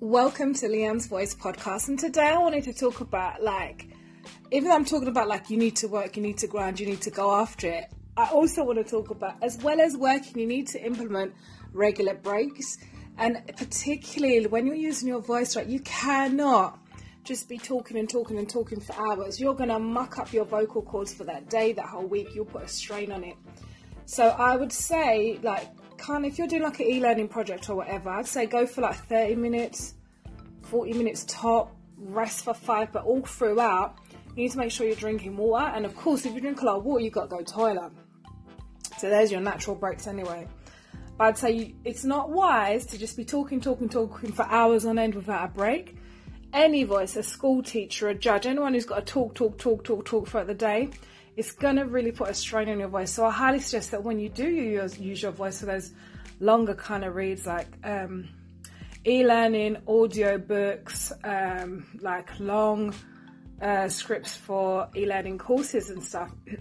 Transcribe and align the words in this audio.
Welcome 0.00 0.52
to 0.56 0.68
Leighanne's 0.68 1.06
Voice 1.06 1.34
podcast. 1.34 1.88
And 1.88 1.98
today 1.98 2.28
I 2.28 2.36
wanted 2.36 2.64
to 2.64 2.74
talk 2.74 3.00
about 3.00 3.42
like, 3.42 3.88
even 4.50 4.68
though 4.68 4.74
I'm 4.74 4.84
talking 4.84 5.08
about 5.08 5.26
like 5.26 5.48
you 5.48 5.56
need 5.56 5.74
to 5.76 5.88
work, 5.88 6.18
you 6.18 6.22
need 6.22 6.36
to 6.38 6.46
grind, 6.46 6.78
you 6.78 6.84
need 6.84 7.00
to 7.00 7.10
go 7.10 7.34
after 7.34 7.68
it, 7.68 7.86
I 8.14 8.28
also 8.28 8.62
want 8.62 8.76
to 8.76 8.84
talk 8.84 9.08
about 9.08 9.36
as 9.40 9.56
well 9.62 9.80
as 9.80 9.96
working, 9.96 10.38
you 10.38 10.46
need 10.46 10.68
to 10.68 10.84
implement 10.84 11.32
regular 11.72 12.12
breaks. 12.12 12.76
And 13.16 13.40
particularly 13.56 14.46
when 14.46 14.66
you're 14.66 14.74
using 14.74 15.08
your 15.08 15.22
voice, 15.22 15.56
right, 15.56 15.66
you 15.66 15.80
cannot 15.80 16.78
just 17.24 17.48
be 17.48 17.56
talking 17.56 17.96
and 17.96 18.08
talking 18.08 18.36
and 18.36 18.50
talking 18.50 18.80
for 18.80 18.92
hours. 18.96 19.40
You're 19.40 19.54
going 19.54 19.70
to 19.70 19.78
muck 19.78 20.18
up 20.18 20.30
your 20.30 20.44
vocal 20.44 20.82
cords 20.82 21.14
for 21.14 21.24
that 21.24 21.48
day, 21.48 21.72
that 21.72 21.86
whole 21.86 22.06
week. 22.06 22.34
You'll 22.34 22.44
put 22.44 22.64
a 22.64 22.68
strain 22.68 23.12
on 23.12 23.24
it. 23.24 23.36
So 24.04 24.28
I 24.28 24.56
would 24.56 24.74
say, 24.74 25.40
like, 25.42 25.70
kind 25.98 26.24
of, 26.24 26.32
if 26.32 26.38
you're 26.38 26.46
doing 26.46 26.62
like 26.62 26.80
an 26.80 26.86
e-learning 26.86 27.28
project 27.28 27.68
or 27.68 27.76
whatever, 27.76 28.10
I'd 28.10 28.26
say 28.26 28.46
go 28.46 28.66
for 28.66 28.80
like 28.80 28.96
30 29.06 29.36
minutes, 29.36 29.94
40 30.62 30.92
minutes 30.94 31.24
top, 31.28 31.74
rest 31.98 32.44
for 32.44 32.54
five, 32.54 32.92
but 32.92 33.04
all 33.04 33.22
throughout, 33.22 33.98
you 34.34 34.42
need 34.42 34.52
to 34.52 34.58
make 34.58 34.70
sure 34.70 34.86
you're 34.86 34.96
drinking 34.96 35.36
water. 35.36 35.66
And 35.74 35.86
of 35.86 35.94
course, 35.96 36.26
if 36.26 36.34
you 36.34 36.40
drink 36.40 36.60
a 36.62 36.66
lot 36.66 36.76
of 36.76 36.84
water, 36.84 37.02
you've 37.02 37.12
got 37.12 37.30
to 37.30 37.36
go 37.36 37.42
toilet. 37.42 37.92
So 38.98 39.08
there's 39.08 39.30
your 39.30 39.40
natural 39.40 39.76
breaks 39.76 40.06
anyway. 40.06 40.46
But 41.18 41.24
I'd 41.24 41.38
say 41.38 41.50
you, 41.52 41.74
it's 41.84 42.04
not 42.04 42.30
wise 42.30 42.86
to 42.86 42.98
just 42.98 43.16
be 43.16 43.24
talking, 43.24 43.60
talking, 43.60 43.88
talking 43.88 44.32
for 44.32 44.44
hours 44.44 44.84
on 44.84 44.98
end 44.98 45.14
without 45.14 45.44
a 45.44 45.48
break. 45.48 45.96
Any 46.52 46.84
voice, 46.84 47.16
a 47.16 47.22
school 47.22 47.62
teacher, 47.62 48.08
a 48.08 48.14
judge, 48.14 48.46
anyone 48.46 48.74
who's 48.74 48.86
got 48.86 49.06
to 49.06 49.12
talk, 49.12 49.34
talk, 49.34 49.58
talk, 49.58 49.84
talk, 49.84 50.04
talk 50.04 50.28
throughout 50.28 50.46
the 50.46 50.54
day, 50.54 50.90
it's 51.36 51.52
going 51.52 51.76
to 51.76 51.84
really 51.84 52.12
put 52.12 52.30
a 52.30 52.34
strain 52.34 52.68
on 52.68 52.78
your 52.78 52.88
voice. 52.88 53.12
So 53.12 53.26
I 53.26 53.30
highly 53.30 53.60
suggest 53.60 53.90
that 53.90 54.02
when 54.02 54.18
you 54.18 54.28
do 54.28 54.48
use, 54.48 54.98
use 54.98 55.22
your 55.22 55.32
voice 55.32 55.60
for 55.60 55.66
those 55.66 55.92
longer 56.40 56.74
kind 56.74 57.04
of 57.04 57.14
reads 57.14 57.46
like 57.46 57.68
um, 57.84 58.28
e-learning, 59.06 59.76
audio 59.86 60.38
books, 60.38 61.12
um, 61.24 61.86
like 62.00 62.38
long 62.40 62.94
uh, 63.60 63.88
scripts 63.88 64.34
for 64.34 64.88
e-learning 64.96 65.38
courses 65.38 65.90
and 65.90 66.02
stuff. 66.02 66.32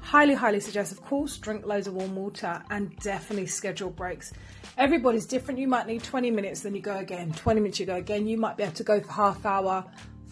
highly, 0.00 0.34
highly 0.34 0.60
suggest, 0.60 0.92
of 0.92 1.02
course, 1.02 1.36
drink 1.36 1.66
loads 1.66 1.86
of 1.86 1.94
warm 1.94 2.16
water 2.16 2.62
and 2.70 2.96
definitely 2.96 3.46
schedule 3.46 3.90
breaks. 3.90 4.32
Everybody's 4.78 5.26
different. 5.26 5.58
You 5.58 5.68
might 5.68 5.86
need 5.86 6.02
20 6.02 6.30
minutes, 6.30 6.60
then 6.60 6.74
you 6.74 6.80
go 6.80 6.96
again. 6.96 7.32
20 7.32 7.60
minutes, 7.60 7.80
you 7.80 7.86
go 7.86 7.96
again. 7.96 8.26
You 8.26 8.38
might 8.38 8.56
be 8.56 8.62
able 8.62 8.74
to 8.74 8.84
go 8.84 9.00
for 9.00 9.12
half 9.12 9.44
hour, 9.44 9.84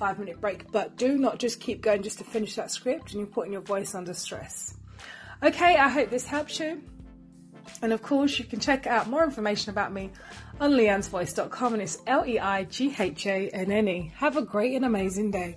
five 0.04 0.18
minute 0.18 0.38
break, 0.38 0.70
but 0.70 0.98
do 0.98 1.16
not 1.16 1.38
just 1.38 1.60
keep 1.60 1.80
going 1.80 2.02
just 2.02 2.18
to 2.18 2.24
finish 2.24 2.56
that 2.56 2.70
script 2.70 3.12
and 3.12 3.20
you're 3.20 3.26
putting 3.26 3.54
your 3.54 3.62
voice 3.62 3.94
under 3.94 4.12
stress. 4.12 4.76
Okay, 5.42 5.78
I 5.78 5.88
hope 5.88 6.10
this 6.10 6.26
helps 6.26 6.60
you. 6.60 6.82
And 7.80 7.90
of 7.90 8.02
course, 8.02 8.38
you 8.38 8.44
can 8.44 8.60
check 8.60 8.86
out 8.86 9.08
more 9.08 9.24
information 9.24 9.70
about 9.70 9.94
me 9.94 10.10
on 10.60 10.72
leighannesvoice.com 10.72 11.72
and 11.72 11.82
it's 11.82 11.96
L 12.06 12.26
E 12.26 12.38
I 12.38 12.64
G 12.64 12.94
H 12.98 13.26
A 13.26 13.48
N 13.48 13.72
N 13.72 13.88
E. 13.88 14.12
Have 14.16 14.36
a 14.36 14.42
great 14.42 14.74
and 14.74 14.84
amazing 14.84 15.30
day. 15.30 15.56